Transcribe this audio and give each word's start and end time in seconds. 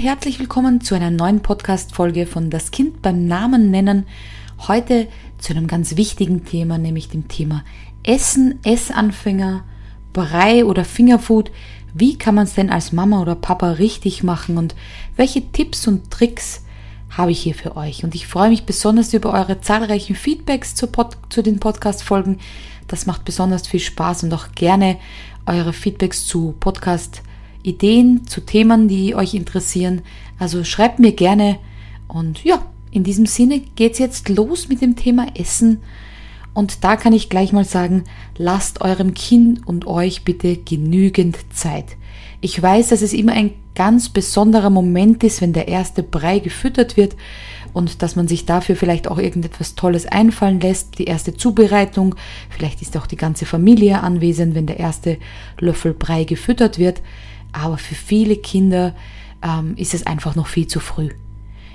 herzlich 0.00 0.38
willkommen 0.38 0.80
zu 0.80 0.94
einer 0.94 1.10
neuen 1.10 1.42
Podcast-Folge 1.42 2.24
von 2.24 2.48
Das 2.48 2.70
Kind 2.70 3.02
beim 3.02 3.26
Namen 3.26 3.70
nennen. 3.70 4.06
Heute 4.66 5.08
zu 5.36 5.52
einem 5.52 5.66
ganz 5.66 5.94
wichtigen 5.98 6.46
Thema, 6.46 6.78
nämlich 6.78 7.10
dem 7.10 7.28
Thema 7.28 7.64
Essen, 8.02 8.60
Essanfänger, 8.64 9.62
Brei 10.14 10.64
oder 10.64 10.86
Fingerfood. 10.86 11.50
Wie 11.92 12.16
kann 12.16 12.34
man 12.34 12.44
es 12.44 12.54
denn 12.54 12.70
als 12.70 12.92
Mama 12.92 13.20
oder 13.20 13.34
Papa 13.34 13.72
richtig 13.72 14.22
machen 14.22 14.56
und 14.56 14.74
welche 15.16 15.52
Tipps 15.52 15.86
und 15.86 16.10
Tricks 16.10 16.64
habe 17.10 17.32
ich 17.32 17.42
hier 17.42 17.54
für 17.54 17.76
euch? 17.76 18.02
Und 18.02 18.14
ich 18.14 18.26
freue 18.26 18.48
mich 18.48 18.64
besonders 18.64 19.12
über 19.12 19.34
eure 19.34 19.60
zahlreichen 19.60 20.16
Feedbacks 20.16 20.74
zu, 20.74 20.86
Pod 20.86 21.18
zu 21.28 21.42
den 21.42 21.60
Podcast-Folgen. 21.60 22.38
Das 22.88 23.04
macht 23.04 23.26
besonders 23.26 23.68
viel 23.68 23.80
Spaß 23.80 24.22
und 24.22 24.32
auch 24.32 24.52
gerne 24.54 24.96
eure 25.44 25.74
Feedbacks 25.74 26.24
zu 26.24 26.54
Podcast-Folgen 26.58 27.29
Ideen 27.62 28.26
zu 28.26 28.40
Themen, 28.40 28.88
die 28.88 29.14
euch 29.14 29.34
interessieren. 29.34 30.02
Also 30.38 30.64
schreibt 30.64 30.98
mir 30.98 31.12
gerne. 31.12 31.58
Und 32.08 32.44
ja, 32.44 32.64
in 32.90 33.04
diesem 33.04 33.26
Sinne 33.26 33.60
geht's 33.60 33.98
jetzt 33.98 34.28
los 34.28 34.68
mit 34.68 34.80
dem 34.80 34.96
Thema 34.96 35.26
Essen. 35.34 35.80
Und 36.52 36.82
da 36.82 36.96
kann 36.96 37.12
ich 37.12 37.28
gleich 37.28 37.52
mal 37.52 37.64
sagen, 37.64 38.04
lasst 38.36 38.80
eurem 38.80 39.14
Kind 39.14 39.66
und 39.66 39.86
euch 39.86 40.24
bitte 40.24 40.56
genügend 40.56 41.38
Zeit. 41.52 41.96
Ich 42.40 42.60
weiß, 42.60 42.88
dass 42.88 43.02
es 43.02 43.12
immer 43.12 43.32
ein 43.32 43.52
ganz 43.74 44.08
besonderer 44.08 44.70
Moment 44.70 45.22
ist, 45.22 45.40
wenn 45.40 45.52
der 45.52 45.68
erste 45.68 46.02
Brei 46.02 46.40
gefüttert 46.40 46.96
wird 46.96 47.14
und 47.72 48.02
dass 48.02 48.16
man 48.16 48.26
sich 48.26 48.46
dafür 48.46 48.74
vielleicht 48.74 49.06
auch 49.06 49.18
irgendetwas 49.18 49.74
Tolles 49.74 50.06
einfallen 50.06 50.60
lässt, 50.60 50.98
die 50.98 51.04
erste 51.04 51.36
Zubereitung, 51.36 52.16
vielleicht 52.48 52.82
ist 52.82 52.96
auch 52.96 53.06
die 53.06 53.16
ganze 53.16 53.46
Familie 53.46 54.00
anwesend, 54.00 54.54
wenn 54.54 54.66
der 54.66 54.80
erste 54.80 55.18
Löffel 55.60 55.94
Brei 55.94 56.24
gefüttert 56.24 56.78
wird 56.78 57.00
aber 57.52 57.78
für 57.78 57.94
viele 57.94 58.36
Kinder 58.36 58.94
ähm, 59.42 59.74
ist 59.76 59.94
es 59.94 60.06
einfach 60.06 60.36
noch 60.36 60.46
viel 60.46 60.66
zu 60.66 60.80
früh. 60.80 61.10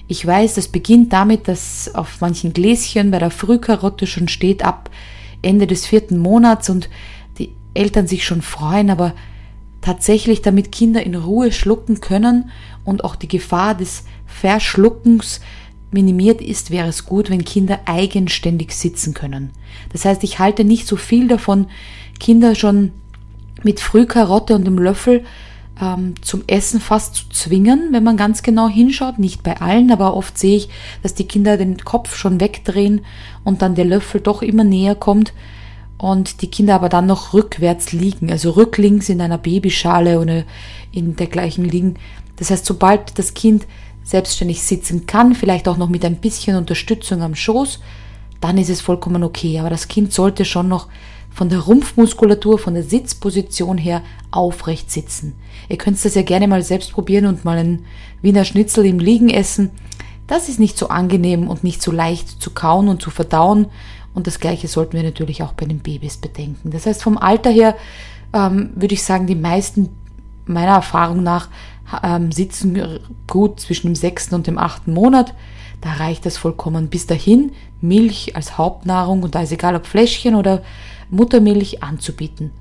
Ich 0.07 0.25
weiß, 0.25 0.55
das 0.55 0.67
beginnt 0.67 1.13
damit, 1.13 1.47
dass 1.47 1.93
auf 1.95 2.21
manchen 2.21 2.53
Gläschen 2.53 3.11
bei 3.11 3.19
der 3.19 3.31
Frühkarotte 3.31 4.05
schon 4.05 4.27
steht 4.27 4.63
ab 4.63 4.91
Ende 5.41 5.67
des 5.67 5.85
vierten 5.85 6.19
Monats 6.19 6.69
und 6.69 6.89
die 7.39 7.51
Eltern 7.73 8.07
sich 8.07 8.23
schon 8.23 8.41
freuen, 8.41 8.89
aber 8.89 9.13
tatsächlich 9.81 10.41
damit 10.41 10.71
Kinder 10.71 11.03
in 11.03 11.15
Ruhe 11.15 11.51
schlucken 11.51 12.01
können 12.01 12.49
und 12.83 13.03
auch 13.03 13.15
die 13.15 13.27
Gefahr 13.27 13.75
des 13.75 14.03
Verschluckens 14.25 15.41
minimiert 15.91 16.41
ist, 16.41 16.71
wäre 16.71 16.87
es 16.87 17.05
gut, 17.05 17.29
wenn 17.29 17.45
Kinder 17.45 17.79
eigenständig 17.85 18.73
sitzen 18.73 19.13
können. 19.13 19.51
Das 19.91 20.05
heißt, 20.05 20.23
ich 20.23 20.39
halte 20.39 20.63
nicht 20.63 20.87
so 20.87 20.97
viel 20.97 21.27
davon, 21.27 21.67
Kinder 22.19 22.55
schon 22.55 22.91
mit 23.63 23.79
Frühkarotte 23.79 24.55
und 24.55 24.65
dem 24.65 24.77
Löffel 24.77 25.23
ähm, 25.81 26.15
zum 26.21 26.43
Essen 26.47 26.79
fast 26.79 27.15
zu 27.15 27.29
zwingen, 27.29 27.89
wenn 27.91 28.03
man 28.03 28.17
ganz 28.17 28.43
genau 28.43 28.67
hinschaut. 28.67 29.19
Nicht 29.19 29.43
bei 29.43 29.59
allen, 29.59 29.91
aber 29.91 30.15
oft 30.15 30.37
sehe 30.37 30.57
ich, 30.57 30.69
dass 31.03 31.13
die 31.13 31.27
Kinder 31.27 31.57
den 31.57 31.77
Kopf 31.77 32.15
schon 32.15 32.39
wegdrehen 32.39 33.01
und 33.43 33.61
dann 33.61 33.75
der 33.75 33.85
Löffel 33.85 34.21
doch 34.21 34.41
immer 34.41 34.63
näher 34.63 34.95
kommt 34.95 35.33
und 35.97 36.41
die 36.41 36.49
Kinder 36.49 36.75
aber 36.75 36.89
dann 36.89 37.05
noch 37.05 37.33
rückwärts 37.33 37.91
liegen, 37.91 38.31
also 38.31 38.51
rücklings 38.51 39.09
in 39.09 39.21
einer 39.21 39.37
Babyschale 39.37 40.19
oder 40.19 40.43
in 40.91 41.15
dergleichen 41.15 41.65
liegen. 41.65 41.95
Das 42.37 42.51
heißt, 42.51 42.65
sobald 42.65 43.17
das 43.17 43.33
Kind 43.33 43.65
selbstständig 44.03 44.61
sitzen 44.61 45.07
kann, 45.07 45.35
vielleicht 45.35 45.67
auch 45.67 45.77
noch 45.77 45.89
mit 45.89 46.05
ein 46.05 46.17
bisschen 46.17 46.57
Unterstützung 46.57 47.21
am 47.21 47.35
Schoß, 47.35 47.79
dann 48.41 48.57
ist 48.57 48.69
es 48.69 48.81
vollkommen 48.81 49.23
okay. 49.23 49.59
Aber 49.59 49.69
das 49.69 49.87
Kind 49.87 50.13
sollte 50.13 50.45
schon 50.45 50.67
noch 50.67 50.87
von 51.35 51.49
der 51.49 51.59
Rumpfmuskulatur, 51.59 52.57
von 52.57 52.75
der 52.75 52.83
Sitzposition 52.83 53.77
her 53.77 54.01
aufrecht 54.31 54.89
sitzen. 54.89 55.33
Ihr 55.67 55.77
könnt 55.77 56.03
das 56.03 56.15
ja 56.15 56.21
gerne 56.21 56.47
mal 56.47 56.63
selbst 56.63 56.93
probieren 56.93 57.25
und 57.25 57.43
mal 57.43 57.57
ein 57.57 57.85
Wiener 58.21 58.45
Schnitzel 58.45 58.85
im 58.85 58.99
Liegen 58.99 59.29
essen. 59.29 59.71
Das 60.27 60.47
ist 60.47 60.61
nicht 60.61 60.77
so 60.77 60.87
angenehm 60.87 61.49
und 61.49 61.61
nicht 61.61 61.81
so 61.81 61.91
leicht 61.91 62.41
zu 62.41 62.51
kauen 62.51 62.87
und 62.87 63.01
zu 63.01 63.09
verdauen. 63.09 63.67
Und 64.13 64.27
das 64.27 64.39
Gleiche 64.39 64.69
sollten 64.69 64.93
wir 64.93 65.03
natürlich 65.03 65.43
auch 65.43 65.51
bei 65.51 65.65
den 65.65 65.79
Babys 65.79 66.15
bedenken. 66.15 66.71
Das 66.71 66.85
heißt, 66.85 67.03
vom 67.03 67.17
Alter 67.17 67.51
her 67.51 67.75
ähm, 68.31 68.69
würde 68.73 68.93
ich 68.93 69.03
sagen, 69.03 69.27
die 69.27 69.35
meisten 69.35 69.89
meiner 70.45 70.75
Erfahrung 70.75 71.21
nach 71.21 71.49
ähm, 72.03 72.31
sitzen 72.31 72.99
gut 73.27 73.59
zwischen 73.59 73.87
dem 73.87 73.95
sechsten 73.95 74.35
und 74.35 74.47
dem 74.47 74.57
achten 74.57 74.93
Monat. 74.93 75.33
Da 75.81 75.93
reicht 75.93 76.25
das 76.25 76.37
vollkommen. 76.37 76.89
Bis 76.89 77.05
dahin 77.07 77.51
Milch 77.81 78.35
als 78.35 78.57
Hauptnahrung 78.57 79.23
und 79.23 79.35
da 79.35 79.41
ist 79.41 79.51
egal 79.51 79.75
ob 79.75 79.85
Fläschchen 79.85 80.35
oder 80.35 80.63
Muttermilch 81.09 81.83
anzubieten. 81.83 82.51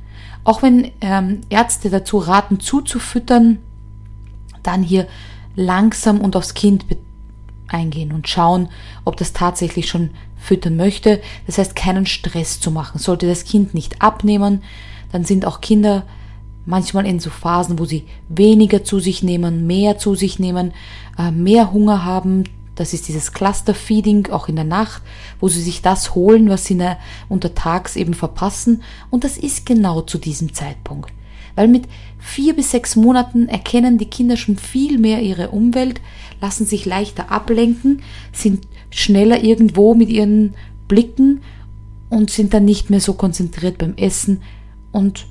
Auch 0.44 0.62
wenn 0.62 0.90
ähm, 1.00 1.40
Ärzte 1.48 1.88
dazu 1.88 2.18
raten, 2.18 2.60
zuzufüttern, 2.60 3.58
dann 4.62 4.82
hier 4.82 5.06
langsam 5.56 6.20
und 6.20 6.36
aufs 6.36 6.54
Kind 6.54 6.84
eingehen 7.68 8.12
und 8.12 8.28
schauen, 8.28 8.68
ob 9.04 9.16
das 9.16 9.32
tatsächlich 9.32 9.88
schon 9.88 10.10
füttern 10.36 10.76
möchte. 10.76 11.22
Das 11.46 11.58
heißt, 11.58 11.74
keinen 11.74 12.06
Stress 12.06 12.60
zu 12.60 12.70
machen. 12.70 12.98
Sollte 12.98 13.26
das 13.26 13.44
Kind 13.44 13.72
nicht 13.72 14.02
abnehmen, 14.02 14.62
dann 15.12 15.24
sind 15.24 15.46
auch 15.46 15.60
Kinder 15.60 16.04
manchmal 16.66 17.06
in 17.06 17.20
so 17.20 17.30
Phasen, 17.30 17.78
wo 17.78 17.84
sie 17.84 18.04
weniger 18.28 18.84
zu 18.84 19.00
sich 19.00 19.22
nehmen, 19.22 19.66
mehr 19.66 19.98
zu 19.98 20.14
sich 20.14 20.38
nehmen, 20.38 20.72
äh, 21.18 21.30
mehr 21.30 21.72
Hunger 21.72 22.04
haben, 22.04 22.44
das 22.74 22.92
ist 22.92 23.06
dieses 23.08 23.32
Cluster-Feeding, 23.32 24.30
auch 24.30 24.48
in 24.48 24.56
der 24.56 24.64
Nacht, 24.64 25.02
wo 25.40 25.48
sie 25.48 25.62
sich 25.62 25.82
das 25.82 26.14
holen, 26.14 26.48
was 26.48 26.64
sie 26.64 26.80
untertags 27.28 27.96
eben 27.96 28.14
verpassen. 28.14 28.82
Und 29.10 29.24
das 29.24 29.36
ist 29.36 29.64
genau 29.64 30.00
zu 30.00 30.18
diesem 30.18 30.54
Zeitpunkt. 30.54 31.12
Weil 31.54 31.68
mit 31.68 31.84
vier 32.18 32.56
bis 32.56 32.72
sechs 32.72 32.96
Monaten 32.96 33.48
erkennen 33.48 33.96
die 33.96 34.06
Kinder 34.06 34.36
schon 34.36 34.56
viel 34.56 34.98
mehr 34.98 35.22
ihre 35.22 35.50
Umwelt, 35.50 36.00
lassen 36.40 36.66
sich 36.66 36.84
leichter 36.84 37.30
ablenken, 37.30 38.02
sind 38.32 38.66
schneller 38.90 39.44
irgendwo 39.44 39.94
mit 39.94 40.08
ihren 40.08 40.54
Blicken 40.88 41.42
und 42.10 42.30
sind 42.30 42.54
dann 42.54 42.64
nicht 42.64 42.90
mehr 42.90 43.00
so 43.00 43.14
konzentriert 43.14 43.78
beim 43.78 43.94
Essen 43.96 44.42
und 44.90 45.26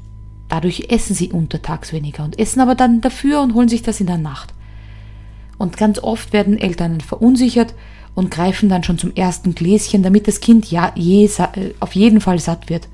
dadurch 0.54 0.86
essen 0.90 1.16
sie 1.16 1.32
untertags 1.32 1.94
weniger 1.94 2.24
und 2.24 2.38
essen 2.38 2.60
aber 2.60 2.76
dann 2.76 3.02
dafür 3.02 3.42
und 3.42 3.56
holen 3.56 3.70
sich 3.70 3.82
das 3.82 4.00
in 4.00 4.06
der 4.06 4.20
Nacht. 4.20 4.54
Und 5.58 5.78
ganz 5.78 5.98
oft 5.98 6.32
werden 6.32 6.60
Eltern 6.60 7.02
verunsichert 7.02 7.74
und 8.14 8.30
greifen 8.30 8.70
dann 8.70 8.84
schon 8.84 9.00
zum 9.00 9.16
ersten 9.16 9.56
Gläschen, 9.56 10.04
damit 10.04 10.28
das 10.28 10.42
Kind 10.42 10.70
ja 10.70 10.92
je, 10.94 11.26
äh, 11.26 11.74
auf 11.80 11.96
jeden 11.96 12.22
Fall 12.22 12.38
satt 12.38 12.70
wird. 12.70 12.88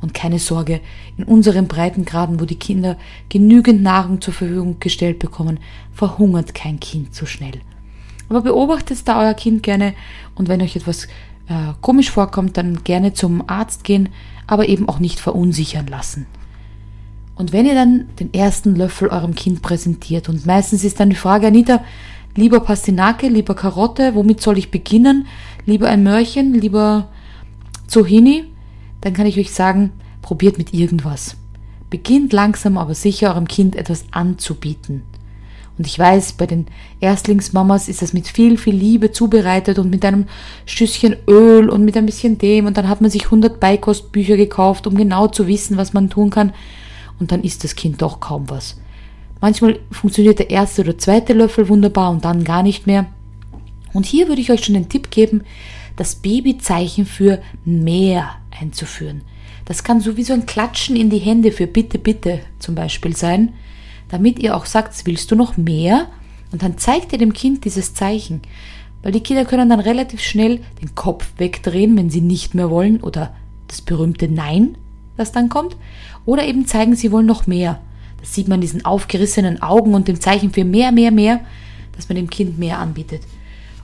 Und 0.00 0.14
keine 0.14 0.38
Sorge, 0.38 0.80
in 1.18 1.24
unseren 1.24 1.68
Breitengraden, 1.68 2.40
wo 2.40 2.46
die 2.46 2.58
Kinder 2.58 2.96
genügend 3.28 3.82
Nahrung 3.82 4.22
zur 4.22 4.32
Verfügung 4.32 4.80
gestellt 4.80 5.18
bekommen, 5.18 5.60
verhungert 5.92 6.54
kein 6.54 6.80
Kind 6.80 7.14
so 7.14 7.26
schnell. 7.26 7.60
Aber 8.30 8.40
beobachtet 8.40 9.06
da 9.06 9.20
euer 9.20 9.34
Kind 9.34 9.62
gerne 9.62 9.92
und 10.36 10.48
wenn 10.48 10.62
euch 10.62 10.74
etwas 10.74 11.04
äh, 11.48 11.74
komisch 11.82 12.10
vorkommt, 12.10 12.56
dann 12.56 12.82
gerne 12.82 13.12
zum 13.12 13.46
Arzt 13.46 13.84
gehen, 13.84 14.08
aber 14.46 14.70
eben 14.70 14.88
auch 14.88 15.00
nicht 15.00 15.20
verunsichern 15.20 15.86
lassen. 15.86 16.26
Und 17.36 17.52
wenn 17.52 17.66
ihr 17.66 17.74
dann 17.74 18.08
den 18.20 18.32
ersten 18.32 18.76
Löffel 18.76 19.08
eurem 19.08 19.34
Kind 19.34 19.62
präsentiert, 19.62 20.28
und 20.28 20.46
meistens 20.46 20.84
ist 20.84 21.00
dann 21.00 21.10
die 21.10 21.16
Frage, 21.16 21.48
Anita, 21.48 21.82
lieber 22.36 22.60
Pastinake, 22.60 23.28
lieber 23.28 23.54
Karotte, 23.54 24.14
womit 24.14 24.40
soll 24.40 24.58
ich 24.58 24.70
beginnen? 24.70 25.26
Lieber 25.66 25.88
ein 25.88 26.04
Mörchen, 26.04 26.54
lieber 26.54 27.08
Zucchini? 27.88 28.44
Dann 29.00 29.14
kann 29.14 29.26
ich 29.26 29.38
euch 29.38 29.52
sagen, 29.52 29.92
probiert 30.22 30.58
mit 30.58 30.72
irgendwas. 30.72 31.36
Beginnt 31.90 32.32
langsam 32.32 32.78
aber 32.78 32.94
sicher 32.94 33.30
eurem 33.30 33.48
Kind 33.48 33.76
etwas 33.76 34.04
anzubieten. 34.12 35.02
Und 35.76 35.88
ich 35.88 35.98
weiß, 35.98 36.34
bei 36.34 36.46
den 36.46 36.66
Erstlingsmamas 37.00 37.88
ist 37.88 38.00
das 38.00 38.12
mit 38.12 38.28
viel, 38.28 38.58
viel 38.58 38.76
Liebe 38.76 39.10
zubereitet 39.10 39.80
und 39.80 39.90
mit 39.90 40.04
einem 40.04 40.26
Schüsschen 40.66 41.16
Öl 41.26 41.68
und 41.68 41.84
mit 41.84 41.96
ein 41.96 42.06
bisschen 42.06 42.38
dem 42.38 42.66
und 42.66 42.76
dann 42.76 42.88
hat 42.88 43.00
man 43.00 43.10
sich 43.10 43.24
100 43.24 43.58
Beikostbücher 43.58 44.36
gekauft, 44.36 44.86
um 44.86 44.94
genau 44.94 45.26
zu 45.26 45.48
wissen, 45.48 45.76
was 45.76 45.92
man 45.92 46.10
tun 46.10 46.30
kann 46.30 46.52
und 47.18 47.32
dann 47.32 47.42
isst 47.42 47.64
das 47.64 47.76
Kind 47.76 48.02
doch 48.02 48.20
kaum 48.20 48.48
was. 48.50 48.76
Manchmal 49.40 49.78
funktioniert 49.90 50.38
der 50.38 50.50
erste 50.50 50.82
oder 50.82 50.96
zweite 50.96 51.32
Löffel 51.32 51.68
wunderbar 51.68 52.10
und 52.10 52.24
dann 52.24 52.44
gar 52.44 52.62
nicht 52.62 52.86
mehr. 52.86 53.06
Und 53.92 54.06
hier 54.06 54.28
würde 54.28 54.40
ich 54.40 54.50
euch 54.50 54.64
schon 54.64 54.74
den 54.74 54.88
Tipp 54.88 55.10
geben, 55.10 55.42
das 55.96 56.16
Babyzeichen 56.16 57.06
für 57.06 57.40
mehr 57.64 58.30
einzuführen. 58.58 59.22
Das 59.64 59.84
kann 59.84 60.00
sowieso 60.00 60.32
ein 60.32 60.46
Klatschen 60.46 60.96
in 60.96 61.10
die 61.10 61.18
Hände 61.18 61.52
für 61.52 61.66
bitte, 61.66 61.98
bitte 61.98 62.40
zum 62.58 62.74
Beispiel 62.74 63.16
sein, 63.16 63.54
damit 64.08 64.38
ihr 64.38 64.56
auch 64.56 64.66
sagt, 64.66 65.06
willst 65.06 65.30
du 65.30 65.36
noch 65.36 65.56
mehr? 65.56 66.08
Und 66.52 66.62
dann 66.62 66.78
zeigt 66.78 67.12
ihr 67.12 67.18
dem 67.18 67.32
Kind 67.32 67.64
dieses 67.64 67.94
Zeichen. 67.94 68.42
Weil 69.02 69.12
die 69.12 69.22
Kinder 69.22 69.44
können 69.44 69.68
dann 69.68 69.80
relativ 69.80 70.22
schnell 70.22 70.60
den 70.80 70.94
Kopf 70.94 71.32
wegdrehen, 71.36 71.96
wenn 71.96 72.10
sie 72.10 72.20
nicht 72.20 72.54
mehr 72.54 72.70
wollen 72.70 73.00
oder 73.00 73.34
das 73.68 73.82
berühmte 73.82 74.28
Nein 74.28 74.78
das 75.16 75.32
dann 75.32 75.48
kommt, 75.48 75.76
oder 76.24 76.44
eben 76.44 76.66
zeigen, 76.66 76.96
sie 76.96 77.12
wollen 77.12 77.26
noch 77.26 77.46
mehr. 77.46 77.80
Das 78.20 78.34
sieht 78.34 78.48
man 78.48 78.60
diesen 78.60 78.84
aufgerissenen 78.84 79.62
Augen 79.62 79.94
und 79.94 80.08
dem 80.08 80.20
Zeichen 80.20 80.52
für 80.52 80.64
mehr, 80.64 80.92
mehr, 80.92 81.10
mehr, 81.10 81.40
dass 81.94 82.08
man 82.08 82.16
dem 82.16 82.30
Kind 82.30 82.58
mehr 82.58 82.78
anbietet. 82.78 83.22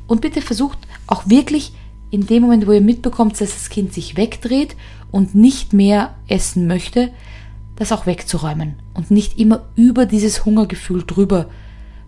Und 0.07 0.23
bitte 0.23 0.43
versucht 0.43 0.79
auch 1.07 1.29
wirklich 1.29 1.73
in 2.11 2.27
dem 2.27 2.43
Moment, 2.43 2.67
wo 2.67 2.73
ihr 2.73 2.81
mitbekommt, 2.81 3.41
dass 3.41 3.55
das 3.55 3.69
Kind 3.69 3.93
sich 3.93 4.17
wegdreht 4.17 4.77
und 5.11 5.35
nicht 5.35 5.73
mehr 5.73 6.15
essen 6.27 6.67
möchte, 6.67 7.11
das 7.77 7.93
auch 7.93 8.07
wegzuräumen 8.07 8.75
und 8.95 9.11
nicht 9.11 9.39
immer 9.39 9.67
über 9.77 10.07
dieses 10.07 10.45
Hungergefühl 10.45 11.05
drüber 11.07 11.47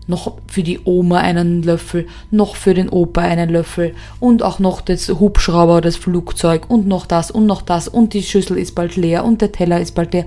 noch 0.07 0.37
für 0.47 0.63
die 0.63 0.79
Oma 0.83 1.19
einen 1.19 1.63
Löffel, 1.63 2.07
noch 2.31 2.55
für 2.55 2.73
den 2.73 2.89
Opa 2.89 3.21
einen 3.21 3.49
Löffel 3.49 3.95
und 4.19 4.43
auch 4.43 4.59
noch 4.59 4.81
das 4.81 5.09
Hubschrauber, 5.09 5.81
das 5.81 5.95
Flugzeug 5.95 6.69
und 6.69 6.87
noch 6.87 7.05
das 7.05 7.31
und 7.31 7.45
noch 7.45 7.61
das 7.61 7.87
und 7.87 8.13
die 8.13 8.23
Schüssel 8.23 8.57
ist 8.57 8.75
bald 8.75 8.95
leer 8.95 9.23
und 9.23 9.41
der 9.41 9.51
Teller 9.51 9.79
ist 9.79 9.95
bald 9.95 10.13
leer. 10.13 10.25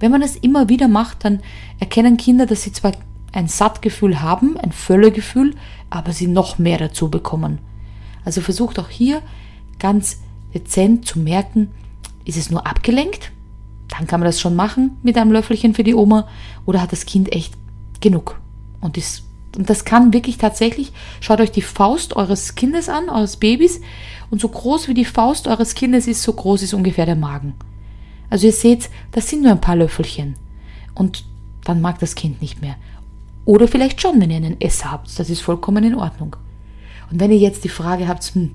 Wenn 0.00 0.10
man 0.10 0.20
das 0.20 0.36
immer 0.36 0.68
wieder 0.68 0.88
macht, 0.88 1.24
dann 1.24 1.40
erkennen 1.80 2.16
Kinder, 2.16 2.46
dass 2.46 2.62
sie 2.62 2.72
zwar 2.72 2.92
ein 3.32 3.48
Sattgefühl 3.48 4.20
haben, 4.20 4.56
ein 4.58 4.72
Völlegefühl, 4.72 5.54
aber 5.90 6.12
sie 6.12 6.26
noch 6.26 6.58
mehr 6.58 6.78
dazu 6.78 7.10
bekommen. 7.10 7.58
Also 8.24 8.40
versucht 8.40 8.78
auch 8.78 8.88
hier 8.88 9.22
ganz 9.78 10.20
dezent 10.52 11.06
zu 11.06 11.18
merken, 11.18 11.68
ist 12.24 12.36
es 12.36 12.50
nur 12.50 12.66
abgelenkt? 12.66 13.30
Dann 13.88 14.06
kann 14.06 14.20
man 14.20 14.26
das 14.26 14.40
schon 14.40 14.56
machen 14.56 14.98
mit 15.02 15.16
einem 15.16 15.32
Löffelchen 15.32 15.74
für 15.74 15.84
die 15.84 15.94
Oma 15.94 16.28
oder 16.64 16.82
hat 16.82 16.92
das 16.92 17.06
Kind 17.06 17.32
echt 17.32 17.54
genug? 18.00 18.40
Und 18.86 18.96
das, 18.96 19.22
und 19.56 19.68
das 19.68 19.84
kann 19.84 20.12
wirklich 20.12 20.38
tatsächlich, 20.38 20.92
schaut 21.20 21.40
euch 21.40 21.50
die 21.50 21.62
Faust 21.62 22.16
eures 22.16 22.54
Kindes 22.54 22.88
an, 22.88 23.08
eures 23.08 23.36
Babys, 23.36 23.80
und 24.30 24.40
so 24.40 24.48
groß 24.48 24.88
wie 24.88 24.94
die 24.94 25.04
Faust 25.04 25.46
eures 25.46 25.74
Kindes 25.74 26.06
ist, 26.06 26.22
so 26.22 26.32
groß 26.32 26.62
ist 26.62 26.74
ungefähr 26.74 27.06
der 27.06 27.16
Magen. 27.16 27.54
Also 28.30 28.46
ihr 28.46 28.52
seht, 28.52 28.90
das 29.12 29.28
sind 29.28 29.42
nur 29.42 29.52
ein 29.52 29.60
paar 29.60 29.76
Löffelchen. 29.76 30.36
Und 30.94 31.24
dann 31.64 31.80
mag 31.80 31.98
das 31.98 32.14
Kind 32.14 32.40
nicht 32.40 32.60
mehr. 32.60 32.76
Oder 33.44 33.68
vielleicht 33.68 34.00
schon, 34.00 34.20
wenn 34.20 34.30
ihr 34.30 34.36
einen 34.36 34.60
Esser 34.60 34.90
habt. 34.90 35.16
Das 35.18 35.30
ist 35.30 35.42
vollkommen 35.42 35.84
in 35.84 35.94
Ordnung. 35.94 36.34
Und 37.10 37.20
wenn 37.20 37.30
ihr 37.30 37.38
jetzt 37.38 37.64
die 37.64 37.68
Frage 37.68 38.08
habt, 38.08 38.24
hm, 38.34 38.52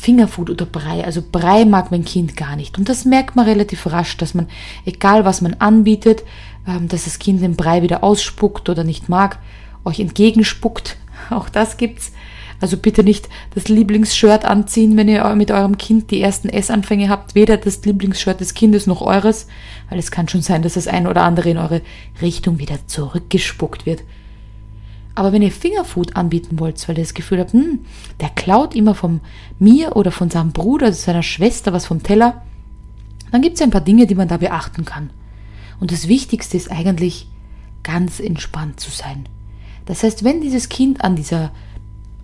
Fingerfood 0.00 0.50
oder 0.50 0.66
Brei, 0.66 1.04
also 1.04 1.22
Brei 1.22 1.64
mag 1.64 1.90
mein 1.90 2.04
Kind 2.04 2.36
gar 2.36 2.56
nicht. 2.56 2.78
Und 2.78 2.88
das 2.88 3.04
merkt 3.04 3.36
man 3.36 3.44
relativ 3.44 3.86
rasch, 3.86 4.16
dass 4.16 4.34
man, 4.34 4.48
egal 4.84 5.24
was 5.24 5.40
man 5.42 5.54
anbietet, 5.54 6.24
ähm, 6.66 6.88
dass 6.88 7.04
das 7.04 7.18
Kind 7.18 7.42
den 7.42 7.56
Brei 7.56 7.82
wieder 7.82 8.02
ausspuckt 8.02 8.68
oder 8.68 8.82
nicht 8.82 9.08
mag, 9.08 9.38
euch 9.84 10.00
entgegenspuckt. 10.00 10.96
Auch 11.30 11.48
das 11.48 11.76
gibt's. 11.76 12.12
Also 12.60 12.76
bitte 12.76 13.02
nicht 13.02 13.28
das 13.54 13.68
Lieblingsshirt 13.68 14.44
anziehen, 14.44 14.96
wenn 14.96 15.08
ihr 15.08 15.24
mit 15.34 15.50
eurem 15.50 15.78
Kind 15.78 16.10
die 16.10 16.20
ersten 16.20 16.50
Essanfänge 16.50 17.08
habt. 17.08 17.34
Weder 17.34 17.56
das 17.56 17.82
Lieblingsshirt 17.84 18.40
des 18.40 18.52
Kindes 18.52 18.86
noch 18.86 19.00
eures, 19.00 19.46
weil 19.88 19.98
es 19.98 20.10
kann 20.10 20.28
schon 20.28 20.42
sein, 20.42 20.62
dass 20.62 20.74
das 20.74 20.86
ein 20.86 21.06
oder 21.06 21.22
andere 21.22 21.48
in 21.48 21.58
eure 21.58 21.80
Richtung 22.20 22.58
wieder 22.58 22.86
zurückgespuckt 22.86 23.86
wird. 23.86 24.02
Aber 25.14 25.32
wenn 25.32 25.42
ihr 25.42 25.52
Fingerfood 25.52 26.16
anbieten 26.16 26.58
wollt, 26.60 26.88
weil 26.88 26.96
ihr 26.96 27.04
das 27.04 27.14
Gefühl 27.14 27.40
habt, 27.40 27.52
hm, 27.52 27.80
der 28.20 28.30
klaut 28.30 28.74
immer 28.74 28.94
von 28.94 29.20
mir 29.58 29.96
oder 29.96 30.12
von 30.12 30.30
seinem 30.30 30.52
Bruder 30.52 30.86
oder 30.86 30.94
seiner 30.94 31.22
Schwester 31.22 31.72
was 31.72 31.86
vom 31.86 32.02
Teller, 32.02 32.42
dann 33.32 33.42
gibt 33.42 33.56
es 33.56 33.62
ein 33.62 33.70
paar 33.70 33.80
Dinge, 33.80 34.06
die 34.06 34.14
man 34.14 34.28
da 34.28 34.36
beachten 34.36 34.84
kann. 34.84 35.10
Und 35.78 35.92
das 35.92 36.08
Wichtigste 36.08 36.56
ist 36.56 36.70
eigentlich, 36.70 37.26
ganz 37.82 38.20
entspannt 38.20 38.80
zu 38.80 38.90
sein. 38.90 39.26
Das 39.86 40.02
heißt, 40.02 40.22
wenn 40.24 40.40
dieses 40.40 40.68
Kind 40.68 41.02
an 41.02 41.16
dieser, 41.16 41.50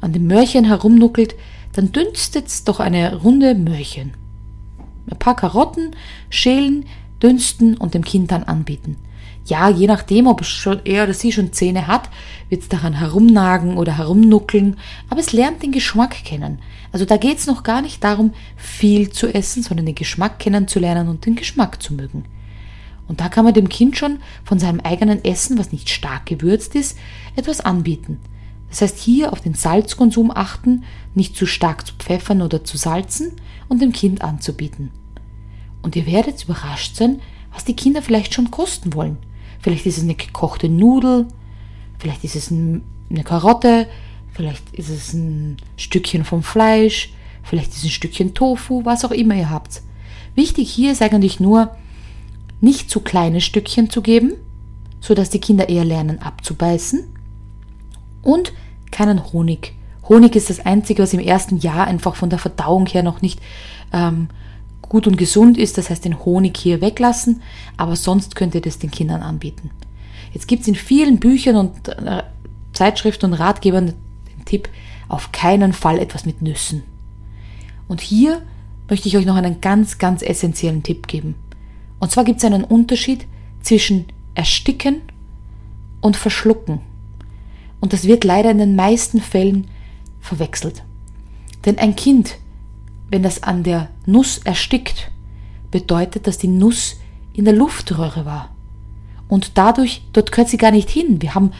an 0.01 0.13
dem 0.13 0.27
Möhrchen 0.27 0.65
herumnuckelt, 0.65 1.35
dann 1.73 1.93
dünstet's 1.93 2.65
doch 2.65 2.81
eine 2.81 3.17
Runde 3.17 3.55
Möhrchen. 3.55 4.13
Ein 5.11 5.19
paar 5.19 5.37
Karotten 5.37 5.95
schälen, 6.31 6.85
dünsten 7.23 7.77
und 7.77 7.95
dem 7.95 8.05
Kind 8.05 8.33
dann 8.33 8.45
anbieten. 8.45 8.97
Ja, 9.47 9.69
je 9.69 9.87
nachdem, 9.87 10.27
ob 10.27 10.45
schon 10.45 10.81
er 10.85 11.05
oder 11.05 11.15
sie 11.15 11.31
schon 11.31 11.53
Zähne 11.53 11.87
hat, 11.87 12.11
wird 12.49 12.63
es 12.63 12.69
daran 12.69 12.95
herumnagen 12.95 13.79
oder 13.79 13.97
herumnuckeln, 13.97 14.77
aber 15.09 15.21
es 15.21 15.33
lernt 15.33 15.63
den 15.63 15.71
Geschmack 15.71 16.25
kennen. 16.25 16.59
Also 16.91 17.05
da 17.05 17.17
geht 17.17 17.39
es 17.39 17.47
noch 17.47 17.63
gar 17.63 17.81
nicht 17.81 18.03
darum, 18.03 18.33
viel 18.57 19.11
zu 19.11 19.33
essen, 19.33 19.63
sondern 19.63 19.87
den 19.87 19.95
Geschmack 19.95 20.41
kennenzulernen 20.41 21.09
und 21.09 21.27
den 21.27 21.37
Geschmack 21.37 21.81
zu 21.81 21.95
mögen. 21.95 22.25
Und 23.07 23.21
da 23.21 23.29
kann 23.29 23.45
man 23.45 23.55
dem 23.55 23.69
Kind 23.69 23.97
schon 23.97 24.19
von 24.45 24.59
seinem 24.59 24.81
eigenen 24.81 25.25
Essen, 25.25 25.59
was 25.59 25.71
nicht 25.71 25.91
stark 25.91 26.27
gewürzt 26.27 26.75
ist, 26.75 26.99
etwas 27.37 27.61
anbieten. 27.61 28.19
Das 28.69 28.83
heißt, 28.83 28.99
hier 28.99 29.33
auf 29.33 29.41
den 29.41 29.55
Salzkonsum 29.55 30.33
achten, 30.33 30.83
nicht 31.15 31.37
zu 31.37 31.47
stark 31.47 31.87
zu 31.87 31.95
pfeffern 31.95 32.43
oder 32.43 32.65
zu 32.65 32.77
salzen 32.77 33.33
und 33.69 33.81
dem 33.81 33.93
Kind 33.93 34.23
anzubieten. 34.23 34.91
Und 35.83 35.95
ihr 35.95 36.07
werdet 36.07 36.43
überrascht 36.43 36.97
sein, 36.97 37.21
was 37.53 37.65
die 37.65 37.77
Kinder 37.77 38.03
vielleicht 38.03 38.35
schon 38.35 38.51
kosten 38.51 38.93
wollen. 38.93 39.19
Vielleicht 39.67 39.87
ist 39.87 39.99
es 39.99 40.05
eine 40.05 40.15
gekochte 40.15 40.69
Nudel, 40.69 41.27
vielleicht 41.99 42.23
ist 42.23 42.37
es 42.37 42.53
eine 42.53 43.25
Karotte, 43.25 43.89
vielleicht 44.33 44.63
ist 44.73 44.91
es 44.91 45.13
ein 45.13 45.57
Stückchen 45.77 46.25
vom 46.25 46.45
Fleisch, 46.45 47.13
vielleicht 47.43 47.73
ist 47.73 47.79
es 47.79 47.85
ein 47.87 47.91
Stückchen 47.91 48.33
Tofu, 48.33 48.85
was 48.85 49.05
auch 49.05 49.11
immer 49.11 49.35
ihr 49.35 49.51
habt. 49.51 49.83
Wichtig 50.37 50.71
hier 50.71 50.93
ist 50.93 51.03
eigentlich 51.03 51.41
nur, 51.41 51.75
nicht 52.61 52.89
zu 52.91 53.01
kleine 53.01 53.41
Stückchen 53.41 53.91
zu 53.91 54.03
geben, 54.03 54.35
sodass 55.01 55.31
die 55.31 55.41
Kinder 55.41 55.69
eher 55.69 55.85
lernen 55.85 56.23
abzubeißen 56.23 57.03
und 58.23 58.53
keinen 58.93 59.33
Honig. 59.33 59.75
Honig 60.09 60.37
ist 60.37 60.49
das 60.49 60.65
Einzige, 60.65 61.03
was 61.03 61.13
im 61.13 61.19
ersten 61.19 61.59
Jahr 61.59 61.89
einfach 61.89 62.15
von 62.15 62.31
der 62.31 62.39
Verdauung 62.39 62.87
her 62.87 63.03
noch 63.03 63.21
nicht 63.21 63.41
ähm, 63.93 64.29
gut 64.89 65.07
und 65.07 65.17
gesund 65.17 65.59
ist. 65.59 65.79
Das 65.79 65.91
heißt, 65.91 66.05
den 66.05 66.25
Honig 66.25 66.57
hier 66.57 66.81
weglassen, 66.81 67.43
aber 67.77 67.97
sonst 67.97 68.37
könnt 68.37 68.55
ihr 68.55 68.61
das 68.61 68.79
den 68.79 68.91
Kindern 68.91 69.23
anbieten. 69.23 69.71
Jetzt 70.33 70.49
gibt 70.49 70.63
es 70.63 70.69
in 70.69 70.75
vielen 70.75 71.19
Büchern 71.19 71.57
und 71.57 71.89
äh, 71.89 72.23
Zeitschriften 72.73 73.27
und 73.27 73.35
Ratgebern 73.35 73.87
den 73.87 74.45
Tipp, 74.45 74.69
auf 75.09 75.33
keinen 75.33 75.73
Fall 75.73 75.99
etwas 75.99 76.27
mit 76.27 76.43
Nüssen. 76.43 76.83
Und 77.89 78.01
hier 78.01 78.43
möchte 78.89 79.09
ich 79.09 79.17
euch 79.17 79.27
noch 79.27 79.37
einen 79.37 79.61
ganz, 79.61 79.99
ganz 79.99 80.23
essentiellen 80.23 80.83
Tipp 80.83 81.07
geben. 81.09 81.37
Und 81.99 82.11
zwar 82.11 82.25
gibt 82.25 82.39
es 82.39 82.45
einen 82.45 82.65
Unterschied 82.65 83.27
zwischen 83.63 84.07
ersticken 84.35 85.03
und 86.01 86.17
verschlucken. 86.17 86.81
Und 87.81 87.93
das 87.93 88.05
wird 88.05 88.25
leider 88.25 88.51
in 88.51 88.59
den 88.59 88.77
meisten 88.77 89.21
Fällen 89.21 89.69
verwechselt. 90.21 90.83
Denn 91.65 91.79
ein 91.79 91.97
Kind, 91.97 92.37
wenn 93.11 93.23
das 93.23 93.43
an 93.43 93.63
der 93.63 93.89
Nuss 94.05 94.39
erstickt, 94.39 95.11
bedeutet, 95.71 96.27
dass 96.27 96.39
die 96.39 96.49
Nuss 96.49 96.97
in 97.33 97.45
der 97.45 97.55
Luftröhre 97.55 98.25
war. 98.25 98.55
Und 99.29 99.59
dadurch, 99.59 100.03
dort 100.13 100.33
gehört 100.33 100.49
sie 100.49 100.57
gar 100.57 100.71
nicht 100.71 100.91
hin. 100.91 101.21
Wir 101.21 101.35
haben 101.35 101.53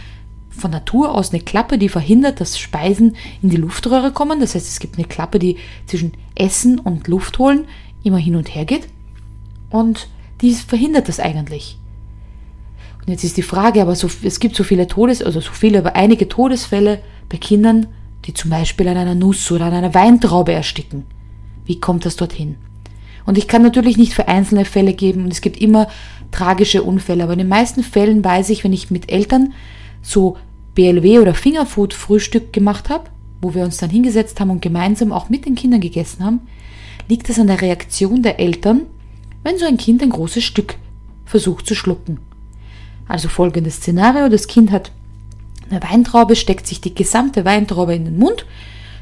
von 0.49 0.71
Natur 0.71 1.15
aus 1.15 1.33
eine 1.33 1.43
Klappe, 1.43 1.79
die 1.79 1.89
verhindert, 1.89 2.41
dass 2.41 2.59
Speisen 2.59 3.17
in 3.43 3.51
die 3.51 3.57
Luftröhre 3.57 4.13
kommen. 4.13 4.41
Das 4.41 4.55
heißt, 4.55 4.67
es 4.67 4.79
gibt 4.79 4.97
eine 4.97 5.07
Klappe, 5.07 5.39
die 5.39 5.57
zwischen 5.87 6.13
Essen 6.35 6.79
und 6.79 7.09
Luft 7.09 7.39
holen 7.39 7.67
immer 8.07 8.19
hin 8.19 8.37
und 8.37 8.55
her 8.55 8.65
geht. 8.65 8.89
Und 9.69 10.09
die 10.41 10.55
verhindert 10.55 11.09
das 11.09 11.21
eigentlich. 11.21 11.77
Und 13.01 13.13
jetzt 13.13 13.25
ist 13.25 13.37
die 13.37 13.43
Frage, 13.43 13.83
aber 13.83 13.95
so, 13.95 14.09
es 14.23 14.41
gibt 14.41 14.57
so 14.57 14.65
viele 14.65 14.87
Todes, 14.87 15.23
also 15.23 15.41
so 15.41 15.53
viele, 15.53 15.79
aber 15.79 15.97
einige 15.97 16.29
Todesfälle 16.29 17.01
bei 17.29 17.37
Kindern, 17.37 17.89
die 18.25 18.35
zum 18.35 18.51
Beispiel 18.51 18.89
an 18.89 18.97
einer 18.97 19.15
Nuss 19.15 19.51
oder 19.53 19.67
an 19.67 19.75
einer 19.75 19.95
Weintraube 19.95 20.53
ersticken. 20.53 21.05
Wie 21.67 21.81
kommt 21.81 22.07
das 22.07 22.17
dorthin? 22.17 22.57
Und 23.27 23.37
ich 23.37 23.49
kann 23.49 23.63
natürlich 23.63 23.99
nicht 23.99 24.15
für 24.15 24.29
einzelne 24.29 24.65
Fälle 24.65 24.95
geben 24.95 25.25
und 25.25 25.33
es 25.33 25.41
gibt 25.41 25.61
immer 25.61 25.89
tragische 26.31 26.83
Unfälle, 26.83 27.25
aber 27.25 27.33
in 27.33 27.41
den 27.41 27.49
meisten 27.49 27.83
Fällen 27.83 28.25
weiß 28.25 28.51
ich, 28.51 28.65
wenn 28.65 28.73
ich 28.73 28.91
mit 28.91 29.11
Eltern 29.11 29.53
so 30.01 30.37
BLW 30.75 31.19
oder 31.19 31.35
Fingerfood 31.35 31.93
Frühstück 31.93 32.53
gemacht 32.53 32.89
habe, 32.89 33.11
wo 33.43 33.55
wir 33.55 33.65
uns 33.65 33.79
dann 33.79 33.91
hingesetzt 33.91 34.41
haben 34.41 34.51
und 34.51 34.63
gemeinsam 34.63 35.13
auch 35.13 35.29
mit 35.29 35.45
den 35.45 35.57
Kindern 35.57 35.81
gegessen 35.81 36.25
haben, 36.25 36.41
liegt 37.09 37.29
es 37.29 37.39
an 37.39 37.49
der 37.49 37.61
Reaktion 37.61 38.23
der 38.23 38.39
Eltern, 38.39 38.83
wenn 39.43 39.59
so 39.59 39.67
ein 39.67 39.77
Kind 39.77 40.03
ein 40.03 40.11
großes 40.11 40.45
Stück 40.45 40.77
versucht 41.25 41.67
zu 41.67 41.75
schlucken. 41.75 42.19
Also 43.09 43.29
folgendes 43.29 43.77
Szenario, 43.77 44.29
das 44.29 44.47
Kind 44.47 44.71
hat 44.71 44.93
eine 45.71 45.83
Weintraube, 45.83 46.37
steckt 46.37 46.67
sich 46.67 46.81
die 46.81 46.95
gesamte 46.95 47.45
Weintraube 47.45 47.95
in 47.95 48.05
den 48.05 48.19
Mund, 48.19 48.47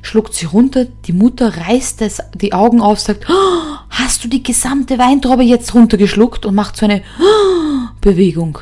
schluckt 0.05 0.35
sie 0.35 0.47
runter, 0.47 0.85
die 0.85 1.13
Mutter 1.13 1.57
reißt 1.57 2.03
es, 2.03 2.23
die 2.35 2.53
Augen 2.53 2.81
auf, 2.81 3.01
sagt, 3.01 3.27
oh, 3.29 3.77
hast 3.89 4.23
du 4.23 4.29
die 4.29 4.43
gesamte 4.43 4.99
Weintraube 4.99 5.43
jetzt 5.43 5.75
runtergeschluckt 5.75 6.47
und 6.47 6.55
macht 6.55 6.77
so 6.77 6.85
eine 6.85 7.03
oh, 7.19 7.89
Bewegung. 8.01 8.59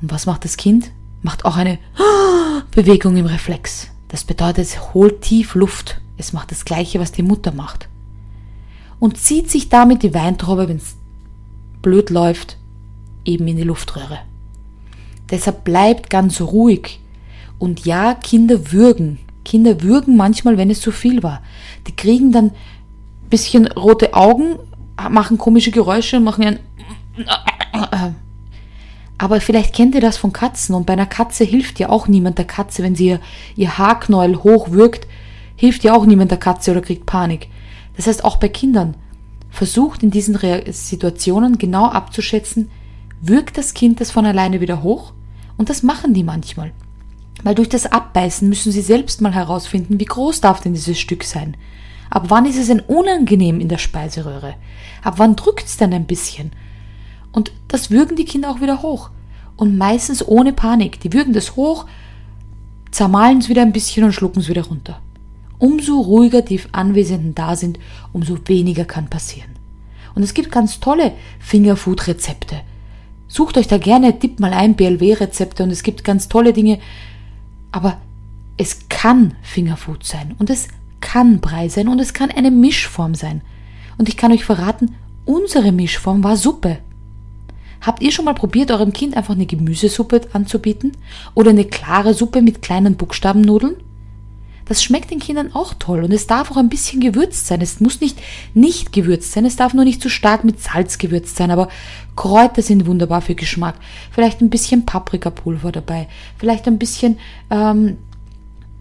Und 0.00 0.12
was 0.12 0.26
macht 0.26 0.44
das 0.44 0.56
Kind? 0.56 0.90
Macht 1.22 1.44
auch 1.44 1.56
eine 1.56 1.78
oh, 1.98 2.60
Bewegung 2.72 3.16
im 3.16 3.26
Reflex. 3.26 3.88
Das 4.08 4.24
bedeutet, 4.24 4.66
es 4.66 4.94
holt 4.94 5.22
tief 5.22 5.54
Luft. 5.54 6.00
Es 6.18 6.32
macht 6.32 6.50
das 6.50 6.64
gleiche, 6.64 7.00
was 7.00 7.12
die 7.12 7.22
Mutter 7.22 7.52
macht. 7.52 7.88
Und 9.00 9.16
zieht 9.16 9.50
sich 9.50 9.68
damit 9.68 10.02
die 10.02 10.14
Weintraube, 10.14 10.68
wenn 10.68 10.76
es 10.76 10.96
blöd 11.80 12.10
läuft, 12.10 12.58
eben 13.24 13.48
in 13.48 13.56
die 13.56 13.62
Luftröhre. 13.62 14.18
Deshalb 15.30 15.64
bleibt 15.64 16.10
ganz 16.10 16.40
ruhig. 16.40 17.00
Und 17.58 17.86
ja, 17.86 18.14
Kinder 18.14 18.72
würgen. 18.72 19.18
Kinder 19.44 19.82
würgen 19.82 20.16
manchmal, 20.16 20.56
wenn 20.56 20.70
es 20.70 20.80
zu 20.80 20.92
viel 20.92 21.22
war. 21.22 21.42
Die 21.86 21.96
kriegen 21.96 22.32
dann 22.32 22.52
bisschen 23.30 23.66
rote 23.66 24.14
Augen, 24.14 24.56
machen 25.10 25.38
komische 25.38 25.70
Geräusche 25.70 26.18
und 26.18 26.24
machen 26.24 26.44
ein 26.44 26.58
aber 29.18 29.40
vielleicht 29.40 29.72
kennt 29.72 29.94
ihr 29.94 30.00
das 30.00 30.16
von 30.16 30.32
Katzen 30.32 30.74
und 30.74 30.84
bei 30.84 30.94
einer 30.94 31.06
Katze 31.06 31.44
hilft 31.44 31.78
ja 31.78 31.90
auch 31.90 32.08
niemand 32.08 32.38
der 32.38 32.44
Katze, 32.44 32.82
wenn 32.82 32.96
sie 32.96 33.06
ihr, 33.06 33.20
ihr 33.54 33.78
Haarknäuel 33.78 34.42
hochwürgt, 34.42 35.06
hilft 35.54 35.84
ja 35.84 35.94
auch 35.94 36.04
niemand 36.06 36.32
der 36.32 36.38
Katze 36.38 36.72
oder 36.72 36.80
kriegt 36.80 37.06
Panik. 37.06 37.48
Das 37.96 38.08
heißt 38.08 38.24
auch 38.24 38.36
bei 38.36 38.48
Kindern 38.48 38.96
versucht 39.48 40.02
in 40.02 40.10
diesen 40.10 40.36
Situationen 40.72 41.56
genau 41.56 41.86
abzuschätzen, 41.86 42.70
wirkt 43.20 43.58
das 43.58 43.74
Kind 43.74 44.00
das 44.00 44.10
von 44.10 44.26
alleine 44.26 44.60
wieder 44.60 44.82
hoch? 44.82 45.12
Und 45.56 45.70
das 45.70 45.84
machen 45.84 46.14
die 46.14 46.24
manchmal. 46.24 46.72
Weil 47.42 47.54
durch 47.54 47.68
das 47.68 47.86
Abbeißen 47.86 48.48
müssen 48.48 48.72
sie 48.72 48.82
selbst 48.82 49.20
mal 49.20 49.34
herausfinden, 49.34 49.98
wie 49.98 50.04
groß 50.04 50.40
darf 50.40 50.60
denn 50.60 50.74
dieses 50.74 50.98
Stück 50.98 51.24
sein. 51.24 51.56
Ab 52.10 52.24
wann 52.28 52.46
ist 52.46 52.58
es 52.58 52.68
denn 52.68 52.80
unangenehm 52.80 53.58
in 53.58 53.68
der 53.68 53.78
Speiseröhre? 53.78 54.54
Ab 55.02 55.14
wann 55.16 55.34
drückt 55.34 55.66
es 55.66 55.76
denn 55.76 55.92
ein 55.92 56.06
bisschen? 56.06 56.52
Und 57.32 57.52
das 57.68 57.90
würgen 57.90 58.16
die 58.16 58.26
Kinder 58.26 58.50
auch 58.50 58.60
wieder 58.60 58.82
hoch. 58.82 59.10
Und 59.56 59.78
meistens 59.78 60.26
ohne 60.26 60.52
Panik. 60.52 61.00
Die 61.00 61.12
würgen 61.12 61.32
das 61.32 61.56
hoch, 61.56 61.86
zermahlen 62.90 63.38
es 63.38 63.48
wieder 63.48 63.62
ein 63.62 63.72
bisschen 63.72 64.04
und 64.04 64.12
schlucken 64.12 64.40
es 64.40 64.48
wieder 64.48 64.66
runter. 64.66 65.00
Umso 65.58 66.00
ruhiger 66.00 66.42
die 66.42 66.60
Anwesenden 66.72 67.34
da 67.34 67.56
sind, 67.56 67.78
umso 68.12 68.36
weniger 68.46 68.84
kann 68.84 69.08
passieren. 69.08 69.50
Und 70.14 70.22
es 70.22 70.34
gibt 70.34 70.50
ganz 70.50 70.80
tolle 70.80 71.12
Fingerfood-Rezepte. 71.38 72.60
Sucht 73.28 73.56
euch 73.56 73.68
da 73.68 73.78
gerne, 73.78 74.18
tippt 74.18 74.40
mal 74.40 74.52
ein 74.52 74.74
BLW-Rezepte 74.74 75.62
und 75.62 75.70
es 75.70 75.82
gibt 75.82 76.04
ganz 76.04 76.28
tolle 76.28 76.52
Dinge. 76.52 76.78
Aber 77.72 77.98
es 78.56 78.88
kann 78.88 79.34
Fingerfood 79.42 80.04
sein 80.04 80.34
und 80.38 80.50
es 80.50 80.68
kann 81.00 81.40
Brei 81.40 81.68
sein 81.68 81.88
und 81.88 81.98
es 81.98 82.14
kann 82.14 82.30
eine 82.30 82.50
Mischform 82.50 83.14
sein. 83.14 83.42
Und 83.98 84.08
ich 84.08 84.16
kann 84.16 84.32
euch 84.32 84.44
verraten, 84.44 84.94
unsere 85.24 85.72
Mischform 85.72 86.22
war 86.22 86.36
Suppe. 86.36 86.78
Habt 87.80 88.02
ihr 88.02 88.12
schon 88.12 88.24
mal 88.26 88.34
probiert, 88.34 88.70
eurem 88.70 88.92
Kind 88.92 89.16
einfach 89.16 89.34
eine 89.34 89.46
Gemüsesuppe 89.46 90.20
anzubieten? 90.32 90.92
Oder 91.34 91.50
eine 91.50 91.64
klare 91.64 92.14
Suppe 92.14 92.40
mit 92.40 92.62
kleinen 92.62 92.96
Buchstabennudeln? 92.96 93.76
Das 94.66 94.82
schmeckt 94.82 95.10
den 95.10 95.18
Kindern 95.18 95.54
auch 95.54 95.74
toll 95.74 96.04
und 96.04 96.12
es 96.12 96.26
darf 96.26 96.50
auch 96.50 96.56
ein 96.56 96.68
bisschen 96.68 97.00
gewürzt 97.00 97.46
sein. 97.46 97.60
Es 97.60 97.80
muss 97.80 98.00
nicht 98.00 98.18
nicht 98.54 98.92
gewürzt 98.92 99.32
sein, 99.32 99.44
es 99.44 99.56
darf 99.56 99.74
nur 99.74 99.84
nicht 99.84 100.02
zu 100.02 100.08
stark 100.08 100.44
mit 100.44 100.60
Salz 100.60 100.98
gewürzt 100.98 101.36
sein, 101.36 101.50
aber 101.50 101.68
Kräuter 102.16 102.62
sind 102.62 102.86
wunderbar 102.86 103.22
für 103.22 103.34
Geschmack. 103.34 103.74
Vielleicht 104.10 104.40
ein 104.40 104.50
bisschen 104.50 104.86
Paprikapulver 104.86 105.72
dabei, 105.72 106.08
vielleicht 106.38 106.66
ein 106.66 106.78
bisschen 106.78 107.18
ähm, 107.50 107.98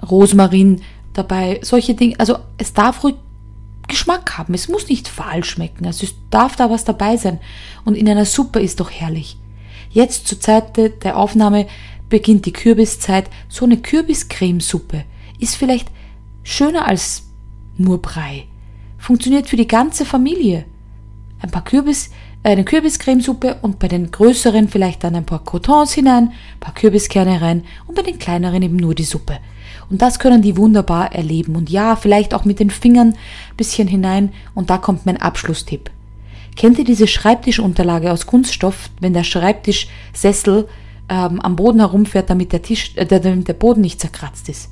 Rosmarin 0.09 0.81
dabei, 1.13 1.59
solche 1.63 1.93
Dinge. 1.93 2.15
Also 2.19 2.37
es 2.57 2.73
darf 2.73 3.03
ruhig 3.03 3.15
Geschmack 3.87 4.37
haben. 4.37 4.53
Es 4.53 4.69
muss 4.69 4.87
nicht 4.87 5.07
fahl 5.07 5.43
schmecken. 5.43 5.85
Also 5.85 6.05
es 6.05 6.15
darf 6.29 6.55
da 6.55 6.69
was 6.69 6.85
dabei 6.85 7.17
sein. 7.17 7.39
Und 7.83 7.95
in 7.95 8.07
einer 8.07 8.25
Suppe 8.25 8.61
ist 8.61 8.79
doch 8.79 8.89
herrlich. 8.89 9.37
Jetzt 9.89 10.27
zur 10.27 10.39
Zeit 10.39 10.77
der 10.77 11.17
Aufnahme 11.17 11.67
beginnt 12.07 12.45
die 12.45 12.53
Kürbiszeit. 12.53 13.29
So 13.49 13.65
eine 13.65 13.77
Kürbiscremesuppe 13.77 15.03
ist 15.41 15.55
vielleicht 15.55 15.89
schöner 16.43 16.87
als 16.87 17.23
nur 17.77 18.01
Brei. 18.01 18.45
Funktioniert 18.97 19.49
für 19.49 19.57
die 19.57 19.67
ganze 19.67 20.05
Familie. 20.05 20.65
Ein 21.41 21.51
paar 21.51 21.63
Kürbis, 21.63 22.11
eine 22.43 22.63
Kürbiscremesuppe 22.63 23.57
und 23.61 23.79
bei 23.79 23.87
den 23.87 24.11
größeren 24.11 24.69
vielleicht 24.69 25.03
dann 25.03 25.15
ein 25.15 25.25
paar 25.25 25.43
Crotons 25.43 25.93
hinein, 25.93 26.29
ein 26.29 26.59
paar 26.59 26.73
Kürbiskerne 26.73 27.41
rein 27.41 27.65
und 27.87 27.95
bei 27.95 28.03
den 28.03 28.19
kleineren 28.19 28.61
eben 28.61 28.77
nur 28.77 28.95
die 28.95 29.03
Suppe. 29.03 29.39
Und 29.91 30.01
das 30.01 30.19
können 30.19 30.41
die 30.41 30.55
wunderbar 30.55 31.13
erleben. 31.13 31.57
Und 31.57 31.69
ja, 31.69 31.97
vielleicht 31.97 32.33
auch 32.33 32.45
mit 32.45 32.59
den 32.59 32.69
Fingern 32.69 33.15
bisschen 33.57 33.89
hinein. 33.89 34.31
Und 34.55 34.69
da 34.69 34.77
kommt 34.77 35.05
mein 35.05 35.17
Abschlusstipp. 35.17 35.91
Kennt 36.55 36.79
ihr 36.79 36.85
diese 36.85 37.07
Schreibtischunterlage 37.07 38.11
aus 38.11 38.25
Kunststoff, 38.25 38.89
wenn 39.01 39.13
der 39.13 39.25
Schreibtischsessel 39.25 40.69
ähm, 41.09 41.41
am 41.41 41.55
Boden 41.57 41.79
herumfährt, 41.79 42.29
damit 42.29 42.53
der, 42.53 42.61
Tisch, 42.61 42.93
äh, 42.95 43.05
damit 43.05 43.49
der 43.49 43.53
Boden 43.53 43.81
nicht 43.81 43.99
zerkratzt 43.99 44.47
ist? 44.47 44.71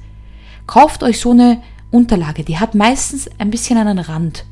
Kauft 0.70 1.02
euch 1.02 1.20
so 1.20 1.32
eine 1.32 1.64
Unterlage, 1.90 2.44
die 2.44 2.60
hat 2.60 2.76
meistens 2.76 3.28
ein 3.40 3.50
bisschen 3.50 3.80
einen 3.80 3.98
Rand 3.98 4.46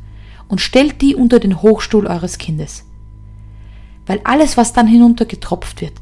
und 0.47 0.61
stellt 0.61 0.99
die 1.03 1.13
unter 1.13 1.37
den 1.37 1.61
Hochstuhl 1.61 2.07
eures 2.07 2.39
Kindes. 2.39 2.85
Weil 4.07 4.21
alles, 4.23 4.57
was 4.57 4.73
dann 4.73 4.87
hinunter 4.87 5.25
getropft 5.25 5.79
wird, 5.79 5.93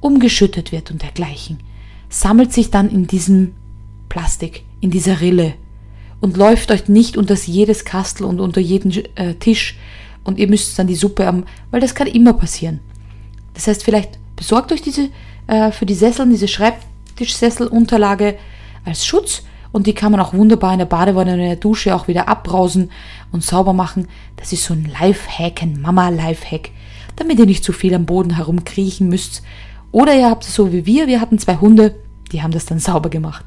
umgeschüttet 0.00 0.72
wird 0.72 0.90
und 0.90 1.02
dergleichen, 1.02 1.60
sammelt 2.08 2.52
sich 2.52 2.72
dann 2.72 2.90
in 2.90 3.06
diesem 3.06 3.54
Plastik, 4.08 4.64
in 4.80 4.90
dieser 4.90 5.20
Rille 5.20 5.54
und 6.20 6.36
läuft 6.36 6.72
euch 6.72 6.88
nicht 6.88 7.16
unter 7.16 7.34
jedes 7.34 7.84
Kastel 7.84 8.24
und 8.24 8.40
unter 8.40 8.60
jeden 8.60 8.90
äh, 9.14 9.34
Tisch 9.34 9.78
und 10.24 10.40
ihr 10.40 10.48
müsst 10.48 10.76
dann 10.80 10.88
die 10.88 10.96
Suppe 10.96 11.28
am, 11.28 11.44
weil 11.70 11.80
das 11.80 11.94
kann 11.94 12.08
immer 12.08 12.32
passieren. 12.32 12.80
Das 13.54 13.68
heißt, 13.68 13.84
vielleicht 13.84 14.18
besorgt 14.34 14.72
euch 14.72 14.82
diese 14.82 15.10
äh, 15.46 15.70
für 15.70 15.86
die 15.86 15.94
Sessel, 15.94 16.28
diese 16.28 16.48
Schreibtischsesselunterlage 16.48 18.36
als 18.84 19.06
Schutz 19.06 19.44
und 19.72 19.86
die 19.86 19.94
kann 19.94 20.12
man 20.12 20.20
auch 20.20 20.34
wunderbar 20.34 20.72
in 20.72 20.78
der 20.78 20.86
Badewanne 20.86 21.34
oder 21.34 21.42
in 21.42 21.48
der 21.48 21.56
Dusche 21.56 21.94
auch 21.94 22.08
wieder 22.08 22.28
abbrausen 22.28 22.90
und 23.30 23.44
sauber 23.44 23.72
machen. 23.72 24.08
Das 24.36 24.52
ist 24.52 24.64
so 24.64 24.74
ein 24.74 24.90
Lifehack, 25.00 25.62
ein 25.62 25.80
Mama-Lifehack, 25.80 26.70
damit 27.16 27.38
ihr 27.38 27.46
nicht 27.46 27.64
zu 27.64 27.72
viel 27.72 27.94
am 27.94 28.06
Boden 28.06 28.36
herumkriechen 28.36 29.08
müsst. 29.08 29.42
Oder 29.92 30.16
ihr 30.16 30.28
habt 30.28 30.44
es 30.44 30.54
so 30.54 30.72
wie 30.72 30.86
wir, 30.86 31.06
wir 31.06 31.20
hatten 31.20 31.38
zwei 31.38 31.56
Hunde, 31.56 31.96
die 32.32 32.42
haben 32.42 32.52
das 32.52 32.66
dann 32.66 32.78
sauber 32.78 33.10
gemacht. 33.10 33.44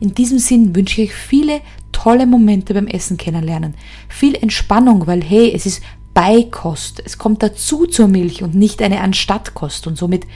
In 0.00 0.14
diesem 0.14 0.38
Sinn 0.38 0.76
wünsche 0.76 1.02
ich 1.02 1.10
euch 1.10 1.16
viele 1.16 1.60
tolle 1.90 2.26
Momente 2.26 2.74
beim 2.74 2.86
Essen 2.86 3.16
kennenlernen. 3.16 3.74
Viel 4.08 4.36
Entspannung, 4.36 5.06
weil 5.08 5.22
hey, 5.22 5.52
es 5.52 5.66
ist 5.66 5.82
Beikost. 6.14 7.02
Es 7.04 7.18
kommt 7.18 7.42
dazu 7.42 7.86
zur 7.86 8.08
Milch 8.08 8.42
und 8.42 8.54
nicht 8.54 8.82
eine 8.82 9.00
Anstattkost. 9.00 9.86
Und 9.86 9.98
somit 9.98 10.26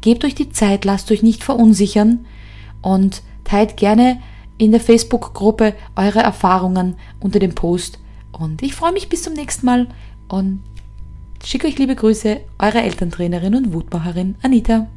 gebt 0.00 0.24
euch 0.24 0.34
die 0.34 0.50
Zeit, 0.50 0.84
lasst 0.84 1.10
euch 1.10 1.22
nicht 1.22 1.44
verunsichern 1.44 2.26
und 2.82 3.22
teilt 3.44 3.76
gerne 3.76 4.18
in 4.58 4.70
der 4.72 4.80
Facebook-Gruppe 4.80 5.74
eure 5.96 6.20
Erfahrungen 6.20 6.96
unter 7.20 7.38
dem 7.38 7.54
Post. 7.54 7.98
Und 8.32 8.62
ich 8.62 8.74
freue 8.74 8.92
mich 8.92 9.08
bis 9.08 9.22
zum 9.22 9.34
nächsten 9.34 9.66
Mal 9.66 9.88
und 10.28 10.62
schicke 11.44 11.66
euch 11.66 11.78
liebe 11.78 11.94
Grüße, 11.94 12.40
eure 12.58 12.82
Elterntrainerin 12.82 13.54
und 13.54 13.72
Wutmacherin 13.72 14.36
Anita. 14.42 14.88